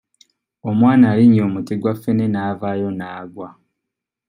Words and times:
Omwana 0.69 1.05
alinnye 1.11 1.41
omuti 1.47 1.73
gwa 1.81 1.93
ffene 1.97 2.25
n'avaayo 2.29 2.89
n'agwa 2.97 3.49